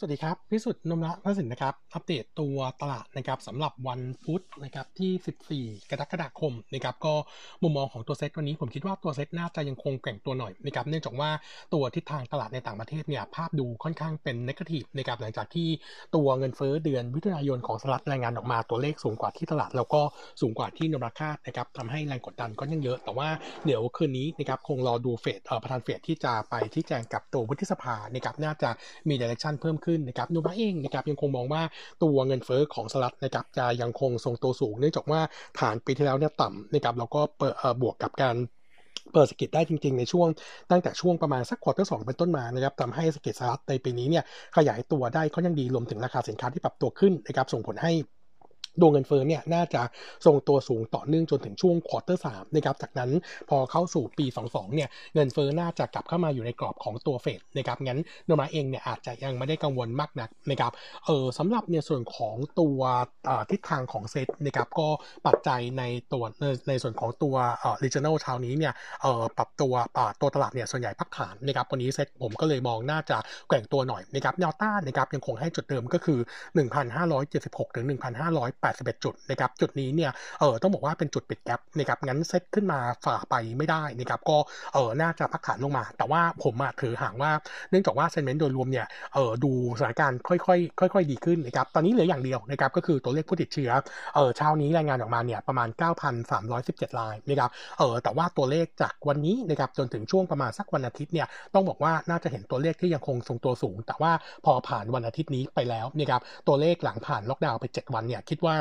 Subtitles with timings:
[0.00, 7.14] สวัสดีครับ พิสุทธิ์โนมูระพัฒนสินนะครับ อัปเดตตัวตลาดนะครับสำหรับวันพุธนะครับที่ 14 กรกฎาคมนะครับก็
[7.62, 11.30] มุมมองของตัวเซ็ตวันนี้ผมคิดว่าตัวเซ็ตน่าจะยังคงแกว่งตัวหน่อยนะครับเนื่องจากว่า
[11.72, 15.68] ตัวทิศทางตลาดในต่างประเทศเนี่ยภาพดูค่อนข้างเป็น negative นะครับหลังจากที่
[16.16, 20.00] ตัวเงินเฟ้อเดือนมิถุนายนของสหรัฐรายงานออกมาตัวเลขสูงกว่าที่ตลาด แล้วก็
[20.40, 23.28] สูงกว่าที่โนมูระคาดนะครับทำให้แรงกดดันก็ยังเยอะ แต่ว่า
[23.66, 28.70] เดี๋ยวคืนนี้นะครับคงรอดูเฟดเอ่อประธานเฟดที่จะไปชี้แจงกับตัววุฒิสภานะครับน่าจะ
[29.08, 31.62] มี direction เพิ่มขึ้นนะครับโนมูระเองนะครับยังคงมองว่า
[32.02, 35.20] ตัวเงินเฟ้อของสหรัฐนะครับจะยังคงทรงตัวสูง เนื่องจากว่า
[35.58, 37.20] ฐานปีที่แล้วเนี่ยต่ำนะครับแล้วก็
[37.82, 38.36] บวกกับการ
[39.12, 40.28] เปิดเศรษฐกิจได้จริงๆ ในช่วง
[40.70, 44.24] ตั้งแต่ช่วงประมาณสัก quarter สองเป็นต้นมานะครับทำให้เศรษฐกิจสหรัฐในปีนี้เนี่ย
[44.56, 47.92] ขยายตัวได้ค่อนข้างดีรวมถึงราคาสินค้าที่ปรับตัวขึ้นนะครับส่งผลให้
[48.80, 49.82] ตัวเงินเฟ้อเนี่ยน่าจะ
[50.26, 53.10] ทรงตัวสูงต่อเนื่องจนถึงช่วง quarter สามนะครับจากนั้น
[53.48, 60.72] พอเข้าสู่ปี 22 เนี่ยเงินเฟ้อน่าจะกลับเข้ามาอยู่ในกรอบของตัวเฟดนะครับงั้นโนมาเองเนี่ยอาจจะยังไม่ได้กังวลมากนักนะครับ
[61.06, 62.78] เออสำหรับในส่วนของตัว
[63.50, 64.88] ทิศทางของเซตนะครับก็
[65.26, 66.24] ปัจจัยในตัว
[66.68, 69.72] ในส่วนของตัวเอ่อ regional เช้านี้เนี่ยเอ่อปรับตัว
[70.20, 73.16] ตัวตลาดเนี่ยส่วนใหญ่พักฐานนะครับวันนี้เซตผมก็เลยมองน่าจะ
[73.48, 76.18] แกว่งตัวหน่อยนะครับแนวต้านนะครับยังคงให้จุดเดิมก็คือ
[76.56, 77.86] 1,576ถึง
[78.76, 84.36] 81 จุดนะครับจุดนี้เนี่ยเออต้องบอกว่าเป็นจุดปิดแกลบนะครับงั้นเซตขึ้นมาฝ่าไปไม่ได้นะครับก็
[84.74, 87.30] เออน่าจะพักฐานลงมา แต่ว่าผมอะถือห่างว่า
[87.70, 90.56] เนื่องจากว่าเซนเมนต์โดยรวมเนี่ยเออดูสถานการณ์ค่อ
[90.88, 93.70] ยๆค่อย ๆ ดีขึ้นนะครับตอนนี้เหลืออย่างเดียวนะครับก็คือตัวเลขผู้ติดเชื้อ
[94.14, 95.68] เออเช้านี้รายงานออกมาเนี่ยประมาณ
[96.34, 104.12] 9,317รายนะครับเออแต่ว่าตัวเลขจากวันนี้นะครับจนถึงช่วงประมาณสักวันอาทิตย์เนี่ยต้องบอกว่าน่าจะเห็นตัวเลขที่ยังคงทรงตัวสูง แต่ว่า
[104.44, 108.54] พอผ่านวันอาทิตย์นี้ไปแล้วนะครับตัวเลขหลังผ่านล็อกดาวน์ไป 7 วันเนี่ยคิดว่า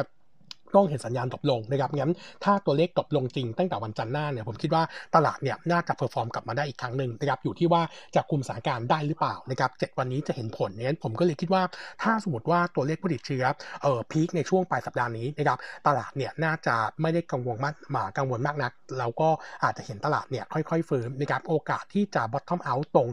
[0.76, 2.12] ต้องเห็นสัญญาณตกลงนะครับงั้น
[2.44, 4.84] ถ้าตัวเลขตกลงจริงตั้งแต่วันจันทร์หน้าเนี่ยผมคิดว่า
[5.16, 7.82] ตลาดเนี่ยน่าจะ perform กลับมาได้อีกครั้งหนึ่งนะครับอยู่ที่ว่า
[8.16, 11.64] จะคุมสถานการณ์ได้หรือเปล่านะครับเจ็ดวันนี้จะเห็นผลงั้นผมก็เลยคิดว่า
[12.04, 13.44] ถ้าสมมติว่าตัวเลขผู้ติดเชื้อ
[13.82, 15.58] เอ่อ peak ในช่วงปลายสัปดาห์นี้นะครับ
[15.88, 19.30] ตลาดเนี่ยน่าจะไม่ได้กังวลมากมากังวลมากนักแล้วก็
[19.64, 23.10] อาจจะเห็นตลาดเนี่ยค่อยๆฟื้นนะครับโอกาสที่จะ bottom out ตรง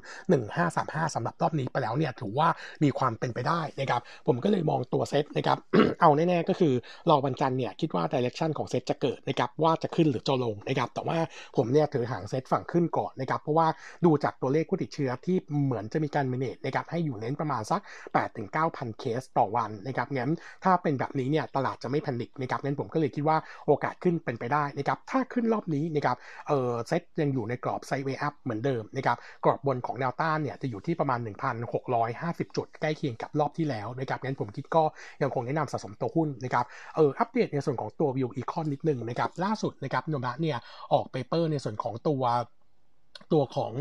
[0.54, 2.48] 1535สำหรับรอบนี้ไปแล้วเนี่ยถือว่า
[2.84, 5.58] มีความเป็นไปได้นะครับผมก็เลยมองตัวเซตนะครับ
[6.00, 6.74] เอาแน่ๆก็คือ
[7.10, 11.18] รอวันจันทร์เนี่ยคิดว่า direction ของเซตจะเกิดนะครับว่าจะขึ้นหรือจะลงนะครับแต่ว่า
[11.56, 13.66] ผมเนี่ยถือหางเซตฝั่งขึ้นก่อนนะครับเพราะว่า
[14.04, 20.30] ดูจากตัวเลขผู้ติดเชื้อที่เหมือนจะมีการ manage นะครับให้อยู่เน้นประมาณสัก 8 ถึง 9,000 เคสต่อวันนะครับงั้น
[20.64, 26.16] ถ้าเป็นแบบนี้เนี่ยตลาดจะไม่แพนิคนะครับงั้นผมก็เลยคิดว่าโอกาสขึ้นเป็นไปได้นะครับถ้าขึ้นรอบนี้นะครับ
[26.48, 31.18] เออเซตยังอยู่ในกรอบ sideway up เหมือนเดิมนะครับกรอบบนของแนวต้านเนี่ยจะอยู่ที่ประมาณ
[31.88, 34.82] 1,650 จุดใกล้เคียงกับรอบที่แล้วนะครับงั้นผมคิดก็
[35.22, 36.64] ยังคงแนะนำสะสมตัวหุ้นนะครับ
[36.96, 40.56] เอออัปเดตในส่วนของตัว view econ นิดนึงนะครับล่าสุดนะครับโนมูระเนี่ย
[40.92, 42.22] ออก paper ในส่วนของตัว
[43.32, 43.72] ตัวของ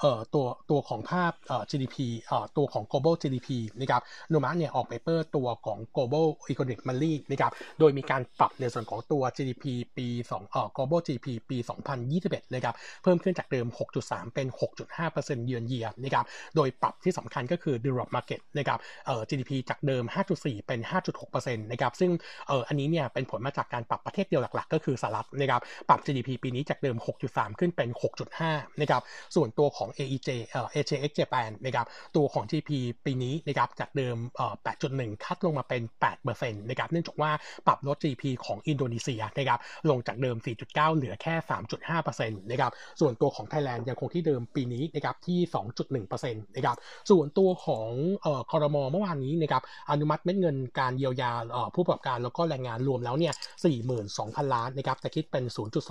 [0.00, 1.96] เอ่อตัวตัวของภาพเอ่อ GDP
[2.28, 3.48] เอ่อตัวของ global GDP
[3.80, 9.64] นะครับโนมูระเนี่ยออก paper ตัวของ global economic m o l y นะครับโดยมีการปรับในส่วนของตัว GDP
[9.96, 11.58] ปี2เอ่อ global GDP ปี
[12.06, 13.66] 2021นะครับเพิ่มขึ้นจากเดิม
[14.00, 14.46] 6.3 เป็น
[14.96, 16.24] 6.5%เยือนเยียนะครับ
[16.56, 20.04] โดยปรับที่สำคัญก็คือ developed market นะครับเอ่อ GDP จากเดิม
[20.36, 20.80] 5.4 เป็น
[21.22, 22.10] 5.6%นะครับซึ่ง
[22.48, 26.96] เอ่ออันนี้เนี่ยเป็นผลมาจากการปรับประเทศเดียวหลักๆ ก็คือสหรัฐนะครับปรับ GDP ปีนี้จากเดิม
[27.28, 27.88] 6.3 ขึ้นเป็น
[28.40, 29.02] 6.5นะครับ
[29.34, 32.70] ส่วนตัวของ AEJ เอ่อ AJX Japan นะครับตัวของ GDP
[33.04, 34.54] ปีนี้นะครับจากเดิมเอ่อ
[34.88, 35.82] 8.1 คัดลงมาเป็น
[36.22, 37.30] 8%นะครับเนื่องจากว่า
[37.66, 39.58] ปรับลด GDP ของอินโดนีเซียนะครับ
[39.90, 41.34] ลงจากเดิม 4.9 เหลือแค่
[41.90, 45.38] 3.5%นะครับส่วนตัวของไทยแลนด์ยังคงที่เดิมปีนี้นะครับที่
[45.92, 46.76] 2.1%นะครับ
[47.10, 47.88] ส่วนตัวของ
[48.22, 53.34] เอ่อคอรมอเมื่อวานนี้นะครับอนุมัติเม็ดเงินการเยียวยาเอ่อผู้ประกอบการแล้วก็แรงงานรวมแล้วเนี่ย
[53.92, 55.44] 42,000 ล้านนะครับแต่คิดเป็น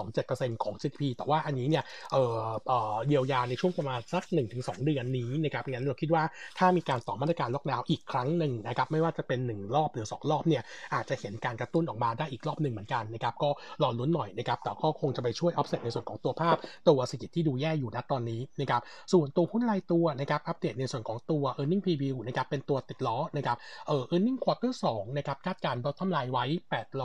[0.10, 6.24] 0.27%ของ GDP แต่ว่าอันนี้เนี่ยเอ่อเอ่อเยียวยาในช่วงประมาณสัก 1-2 เดือนนี้นะครับงั้นเราคิดว่า
[6.58, 13.50] ถ้ามีการต่อมาตรการล็อกดาวน์อีกครั้งหนึ่งนะครับไม่ว่าจะเป็น 1 รอบหรือ 2 รอบเนี่ยอาจจะเห็นการกระตุ้นออกมาได้อีกรอบหนึ่งเหมือนกันนะครับก็
[13.82, 16.56] รอลุ้นหน่อยนะครับแต่ก็คงจะไปช่วยออฟเซตในส่วนของตัวภาพ
[16.88, 18.82] ตัวเศรษฐกิจที่ดูแย่อยู่ณตอนนี้นะครับ
[19.14, 23.58] ส่วนตัวหุ้นรายตัวนะครับอัปเดตในส่วนของตัว e a r n i n g preview นะครับเป็นตัวติดล้อนะครับ
[23.88, 26.46] เออ e a r n i n g quarter 2นะครับคาดการณ์ bottom line ไว้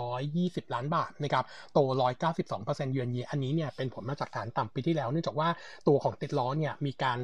[0.06, 1.78] 820 ล้านบาทนะครับโต
[2.36, 5.48] 192%เยือนเยียอันนี้เนี่ยเป็นผลมาจากฐานต่ำปีที่แล้วเนื่องจากว่า
[5.86, 7.18] ตัวของติดล้อเนี่ยมีการ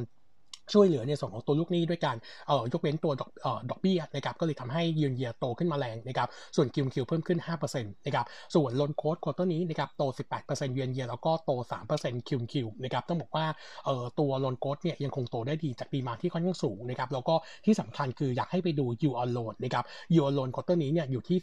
[0.73, 2.17] ช่วยเหลือในส่วนของตัวลูกหนี้ด้วยการ
[2.49, 7.39] เอ่อยกเว้นตัวดอกเอ่อดอกเบี้ยนะครับก็เลยทำให้ยืนเยียโตขึ้นมาแรงนะครับส่วน QQ เพิ่มขึ้น
[7.73, 10.03] 5%นะครับส่วน loan growth quarter นี้นะครับโต
[10.39, 11.51] 18%เยือนเยียแล้วก็โต
[11.91, 13.47] 3% QQ นะครับต้องบอกว่า
[13.85, 21.39] เอ่อตัว loan growth เนี่ยยังคงโตได้ดีจาก demand ที่ค่อนข้างสูงนะครับแล้วก็ที่สำคัญคืออยากให้ไปดู yield on loan นะครับyield on loan quarter นี้เนี่ยอยู่ที่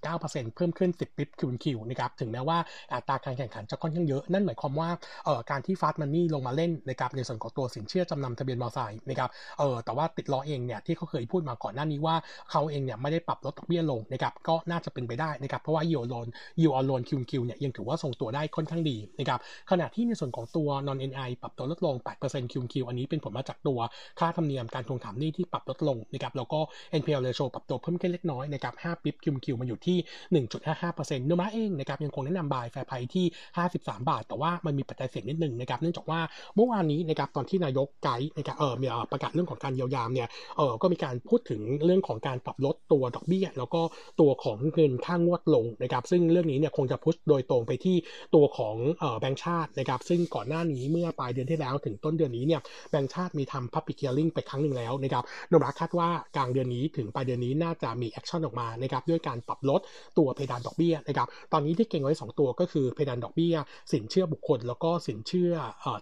[0.00, 2.58] 17.9%เพิ่มขึ้น 10 bps QQ นะครับถึงแม้ว่า
[2.92, 4.88] อัตราการแข่งขันจะค่อนข้างเยอะนั่นหมายความว่า
[5.24, 12.16] เอ่อการที่ Fast Money ลงมาเล่นนะครับในส่วนของตัวสินเชื่อจำนำทะเบียนมอเตอร์ไซค์นะครับเออแต่ว่าติดล้อเองเนี่ยที่เขาเคยพูดมาก่อนหน้านี้ว่า
[12.50, 16.26] เขาเองเนี่ยไม่ได้ปรับลดดอกเบี้ยลงนะครับก็น่าจะเป็นไปได้นะครับเพราะว่า yield loan yield on
[16.62, 19.40] loan QQ เนี่ยยังถือว่าทรงตัวได้ค่อนข้างดีนะครับ
[19.70, 23.78] ขณะที่ในส่วนของตัว non NII ปรับตัวลดลง 8% QQ อันนี้เป็นผลมาจากตัว
[24.18, 26.60] ค่าธรรมเนียมการทวงถามหนี้ที่ปรับลดลงนะครับแล้วก็
[27.00, 30.44] NPL ratio ปรับตัวเพิ่มขึ้นเล็กน้อยนะครับ5 bps QQ มาอยู่ที่
[30.78, 33.26] 1.55%โนมูระเองนะครับยังคงแนะนำ buy fair price ที่
[33.66, 36.20] 53 บาท แต่ว่ามันมีปัจจัยเสี่ยงนิดนึงนะครับเนื่องจากว่า
[36.54, 43.82] เมื่อวานนี้นะครับตอนที่นายกไกด์นะครับเออมีประกาศเรื่องของการเยียวยาเนี่ยเออก็มีการพูดถึงเรื่องของการปรับลดตัวดอกเบี้ย แล้วก็
[44.20, 47.96] ตัวของเงินค่างวดลงนะครับ ซึ่งเรื่องนี้เนี่ยคงจะ push โดยตรงไปที่
[48.34, 52.60] ตัวของเออแบงก์ชาตินะครับ ซึ่งก่อนหน้านี้เมื่อปลายเดือนที่แล้วถึงต้นเดือนนี้เนี่ย
[52.90, 59.80] แบงก์ชาติมีทำ public hearing ไปครั้งหนึ่งแล้วนะครับโนมูระคาดว่ากลางเดือนนี้ถึงปลายเดือนนี้น่าจะมี action ออกมานะครับด้วยการปรับลด
[60.18, 63.54] ตัวเพดานดอกเบี้ยนะครับตอนนี้ที่เล็งไว้ 2 ตัวก็คือเพดานดอกเบี้ย
[63.92, 65.52] สินเชื่อบุคคล แล้วก็สินเชื่อ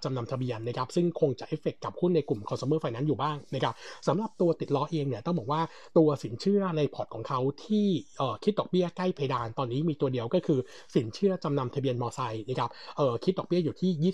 [0.05, 3.75] จำนำทะเบียนนะครับซึ่งคงจะเอฟเฟกกับหุ้นในกลุ่ม consumer finance อยู่บ้างนะครับ
[4.09, 5.61] สำหรับตัวติดล้อเองเนี่ยต้องบอกว่า
[5.99, 7.87] ตัวสินเชื่อในพอร์ตของเขาที่
[8.45, 10.59] คิดดอกเบี้ยใกล้เพดานตอนนี้มีตัวเดียวก็คือ
[10.95, 12.71] สินเชื่อจำนำทะเบียนมอไซค์นะครับ
[13.25, 14.13] คิดดอกเบี้ยอยู่ที่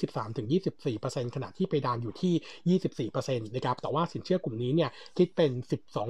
[0.88, 2.78] 23-24%ขณะที่เพดานอยู่ที่
[3.10, 5.50] 24%นะครับแต่ว่าสินเชื่อกลุ่มนี้เนี่ยคิดเป็น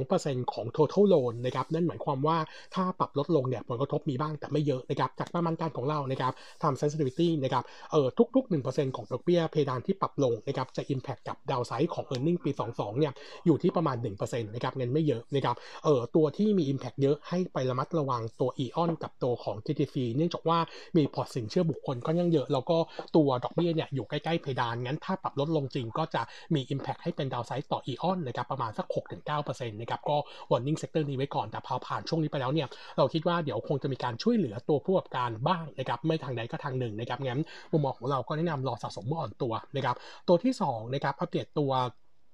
[0.00, 2.38] 12%ของ total loan นะครับนั่นหมายความว่า
[2.74, 6.32] ถ้าปรับลดลงเนี่ยผลกระทบมีบ้างแต่ไม่เยอะนะครับจากประมาณการของเรานะครับ
[6.62, 13.12] ทำ sensitivity นะครับเออทุกๆ 1%ของดอกเบี้ยเพดานที่ปรับลงนะครับจะ impact กับดาวไซด์ของ earning ปี 22 เนี่ย
[13.46, 20.58] อยู่ที่ประมาณ 1%นะครับเงินไม่เยอะนะครับเออตัวที่มี impact เยอะให้ไประมัดระวังตัว EON กับตัวของ GTC เนื่องจากว่า
[20.96, 22.76] มีพอร์ตสินเชื่อบุคคลก็ยังเยอะแล้วก็
[23.16, 26.22] ตัวดอกเบี้ยเนี่ยอยู่ใกล้ๆเพดานงั้นถ้าปรับลดลงจริงก็จะ
[26.54, 28.86] มี impact ให้เป็นดาวไซด์ต่อ EON นะครับประมาณสัก
[29.28, 30.16] 6-9%นะครับก็
[30.50, 37.40] warning sector นี้ไว้ก่อนแต่พอผ่านช่วงนี้ไปแล้วเนี่ยเราคิดว่าเดี๋ยวคงจะมีการช่วยเหลือตัวผู้ประกอบการบ้างนะครับไม่ทางใดก็ทางหนึ่งนะครับงั้น
[37.72, 39.96] มุมมองของเราก็แนะนำรอสะสมเมื่ออ่อนตัวนะครับ
[40.28, 41.70] ตัวที่2นะครับอัปเดตตัว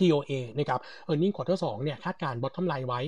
[0.00, 0.80] TOA นะครับ
[1.10, 3.00] e a r n i n g quarter 2เนี่ยคาดการ bottom line ไว้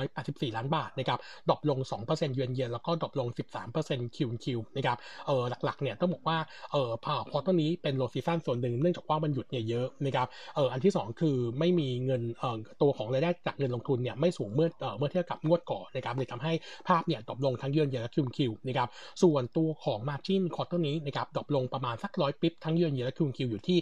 [0.00, 1.18] 584 ล้านบาทนะครับ
[1.48, 3.28] drop ลง 2%เยือนเยียนแล้วก็ drop ลง
[3.72, 4.46] 13% Q Q
[4.76, 4.96] นะครับ
[5.26, 6.38] เออหลักๆเนี่ยต้องบอกว่า
[6.72, 16.52] เออพอ quarter นี้เป็น low season ส่วนหนึ่งเนื่องจากว่าวันหยุดเนี่ยเยอะนะครับเอออันที่ 2 คือไม่มีเงินเออตัวของรายได้จากเงินลงทุนเนี่ยไม่สูงเมื่อเออเมื่อเทียบกับงวดก่อนนะครับเลยทำให้
[16.88, 18.88] ภาพเนี่ย drop ลงทั้งเยือนเยียนและ Q Q นะครับ
[19.22, 23.78] ส่วนตัวของ margin quarter นี้นะครับ drop ลงประมาณสักร้อย bps ทั้งเยือนเยียนและ Q Q อยู่ที่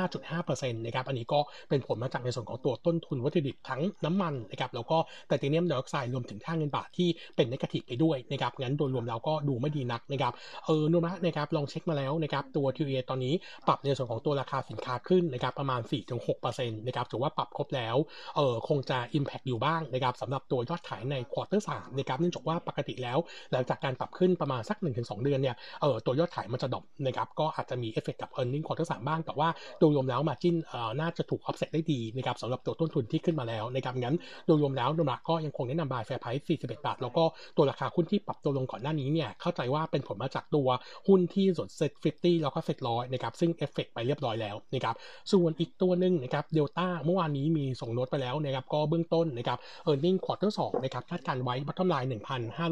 [0.00, 10.32] 35.5%นะครับอันนี้ก็เป็นผลมาจากในส่วนของตัวต้นทุนวัตถุดิบทั้งน้ำมันนะครับแล้วก็ไทเทเนียมไดออกไซด์รวมถึงค่าเงินบาทที่เป็น negative ไปด้วยนะครับงั้นโดยรวมเราก็ดูไม่ดีนักนะครับ
[10.66, 13.34] เออโนมูระนะครับลองเช็คมาแล้วนะครับตัว TOA ตอนนี้
[13.68, 15.80] ปรับในส่วนของตัวราคาสินค้าขึ้นนะครับประมาณ
[16.28, 17.96] 4-6%นะครับถือว่าปรับครบแล้ว
[18.36, 23.18] เออคงจะ Impact อยู่บ้างนะครับสำหรับตัวยอดขายใน quarter สามนะครับเนื่องจากว่าปกติแล้ว
[23.52, 31.40] หลังจากการปรับขึ้นประมาณสัก 1-2 เดือนเนี่ยเออตัวยอดขายมันจะ drop นะครับก็อาจจะมีเอฟเฟกกับ e a r n i n g ควอเตอร์สามบ้างแต่ว่าโดยรวมแล้ว margin เออน่าจะถูก
[31.48, 34.16] offset ได้ดีนะครับสำหรับตัวต้นทุนที่ขึ้นมาแล้วนะครับงั้น
[34.46, 37.24] โดยรวมแล้วโนมูระก็ยังคงแนะนำ buy fair price 41 บาท แล้วก็
[37.56, 40.68] ตัวราคาหุ้นที่ปรับตัวลงก่อนหน้านี้เนี่ยเข้าใจว่าเป็นผลมาจากตัว
[41.08, 44.94] หุ้นที่หลุด SET fifty แล้วก็เซ็ตร้อยนะครับซึ่งเอฟเฟกไปเรียบร้อยแล้วนะครับ
[45.32, 52.10] ส่วนอีกตัวหนึ่งนะครับเดลต้าเมื่อวานนี้มีส่งโน้ตไปแล้วนะครับก็เบื้องต้นนะครับ earning quarter สองนะครับคาดการณ์ไว้ bottom line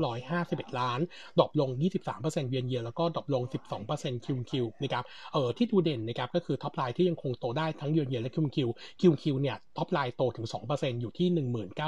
[0.09, 1.01] 1,551 ล้าน
[1.39, 1.71] drop ลง
[2.11, 3.43] 23% year on year แล้วก็ drop ลง
[3.85, 9.09] 12% Q on Q นะครับเออที่ดูเด่นนะครับก็คือ top line ที่ยังคงโตได้ทั้ง year on year และ Q Q on
[9.11, 11.29] Q เนี่ย top line โตถึง 2%อยู่ที่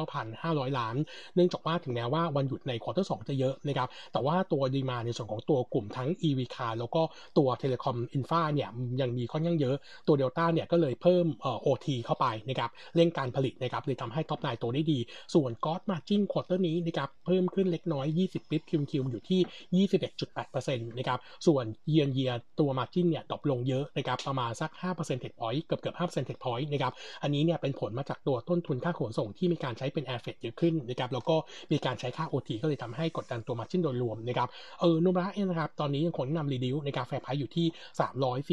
[0.08, 0.96] 19,500 ล้าน
[1.34, 7.02] เนื่องจากว่าถึงแม้ว่าวันหยุดใน quarter สองจะเยอะนะครับ แต่ว่าตัว demand ในส่วนของตัวกลุ่มทั้ง EV car แล้วก็
[7.38, 14.98] ตัว telecom infra เนี่ยยังมีค่อนข้างเยอะ ตัวเดลต้าเนี่ยก็เลยเพิ่มเอ่อ OT เข้าไปนะครับ เร่งการผลิตนะครับเลยทำให้ top line โตได้ดี
[15.34, 19.86] ส่วน gross margin quarter นี้นะครับเพิ่มขึ้นเล็กน้อย 20 bip Q on Q อยู่ที่
[20.30, 26.81] 21.8%นะครับ ส่วน year on year ตัว margin เนี่ย drop ลงเยอะนะครับประมาณสัก5%เปอร์เซ็นต์เกือบเกือบ5%เท point นะครับ
[27.22, 31.36] อันนี้เนี่ยเป็นผลมาจากตัวต้นทุนค่าขนส่งที่มีการใช้เป็น air freight เยอะขึ้นนะครับ แล้วก็
[31.72, 34.48] มีการใช้ค่า OT ก็เลยทำให้กดดันตัว margin โดยรวมนะครับ
[34.80, 37.66] เออโนมูระเองนะครับ ตอนนี้ยังคงแนะนำ reduce ในการ fair price อยู่ที่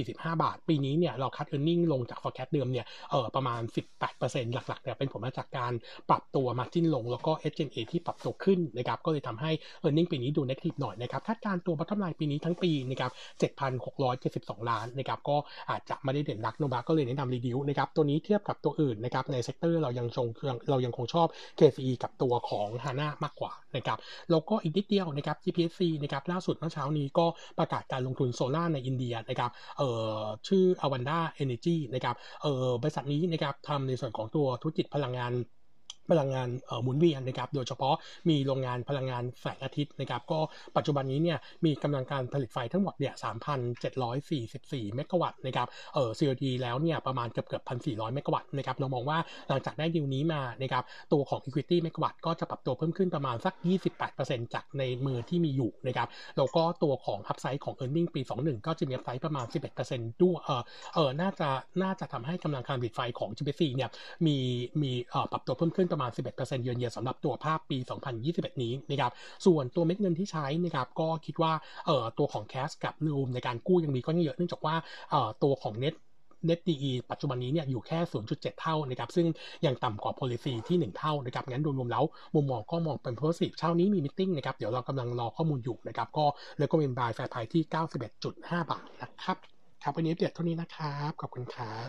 [0.03, 3.61] 345 บาท ปีนี้เนี่ยเรา cut earning ลงจาก forecast เดิมเนี่ย เออประมาณ
[4.07, 5.73] 18%หลักๆเนี่ยเป็นผลมาจากการ
[6.09, 13.11] ปรับตัว margin ลง แล้วก็ SGA ที่ปรับตัวขึ้นนะครับ ก็เลยทำให้ earning ปีนี้ดู negative หน่อยนะครับ คาดการณ์ตัว bottom line ปีนี้ทั้งปีนะครับ
[13.89, 15.37] 7,672 ล้านนะครับ ก็
[15.69, 20.27] อาจจะไม่ได้เด่นนักโนมูระก็เลยแนะนำ reduce นะครับ ตัวนี้เทียบกับตัวอื่นนะครับใน sector เรายังชง
[20.69, 21.27] เรายังคงชอบ
[21.59, 23.97] KCE กับตัวของ HANA มากกว่านะครับ
[24.31, 27.25] แล้วก็อีกนิดเดียวนะครับ GPSC นะครับล่าสุดเมื่อเช้านี้ก็
[27.59, 35.33] ประกาศการลงทุนโซล่าในอินเดียนะครับเอ่อชื่อ Avanda Energy นะครับเอ่อบริษัทนี้นะครับทำในส่วนของตัวธุรกิจพลังงาน
[36.11, 36.49] พลังงาน
[36.83, 37.95] หมุนเวียนนะครับโดยเฉพาะ
[38.29, 40.39] มีโรงงานพลังงานแสงอาทิตย์นะครับก็
[40.77, 43.13] ปัจจุบันนี้เนี่ยมีกำลังการผลิตไฟทั้งหมดเนี่ย
[43.99, 49.17] 3,744 เมกะวัตต์นะครับเออ COD แล้วเนี่ยประมาณเกือบเกือบ1,400 เมกะวัตต์นะครับเรามองว่า
[49.49, 53.53] หลังจากได้ดีลนี้มานะครับตัวของ Equity เมกะวัตต์ก็จะปรับตัวเพิ่มขึ้นประมาณสัก
[54.03, 59.45] 28%จากในมือที่มีอยู่นะครับแล้วก็ตัวของอัพไซด์ของ e a r n i n g ปี 21 ก็จะมีอัพไซด์ประมาณ
[59.83, 60.61] 11%ด้วยเออ
[60.95, 61.49] เออน่าจะ
[61.83, 63.89] น่าจะทำให้กำลังการผลิตไฟของ GPC เนี่ย
[64.25, 64.37] มี
[64.81, 67.77] มีเอ่อปรับตัวเพิ่มขึ้นประมาณ 11%เยือนเยียสำหรับตัวภาพปี
[68.19, 69.11] 2021 นี้นะครับ
[69.45, 71.53] ส่วนตัวเม็ดเงินที่ใช้นะครับก็คิดว่า
[71.85, 74.75] เอ่อตัวของ cash กับ room ในการกู้ยังมีก็ยังเยอะเนื่องจากว่า
[75.11, 75.95] เอ่อตัวของ net
[76.47, 79.27] net DE ปัจจุบันนี้เนี่ยอยู่แค่ 0.7 เท่านะครับซึ่ง
[79.65, 82.03] ยังต่ำกว่า policy ที่ 1 เท่านะครับงั้นรวมๆแล้ว
[82.35, 86.25] มุมมองก็มองเป็น positive เช้านี้มี meeting นะครับเดี๋ยวเรากำลังรอข้อมูลอยู่นะครับก็
[86.57, 87.63] เลยก็เป็น buy fair p r i ที่
[88.17, 89.37] 91.5 บาทนะครับ
[89.83, 91.87] ครับวันนี้เดียดเท่านี้นะครับขอบคุณครับ